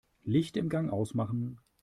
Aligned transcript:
Licht 0.25 0.57
im 0.57 0.67
Gang 0.67 0.89
ausmachen. 0.91 1.59